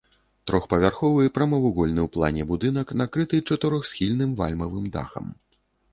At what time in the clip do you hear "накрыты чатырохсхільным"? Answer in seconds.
3.03-4.35